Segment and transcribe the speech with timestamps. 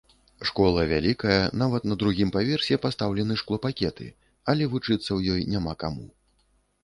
[0.49, 4.07] Школа вялікая, нават на другім паверсе пастаўлены шклопакеты,
[4.53, 6.05] але вучыцца ў ёй няма каму.